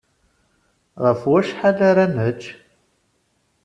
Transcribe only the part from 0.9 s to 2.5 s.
Ɣef wacḥal ara nečč?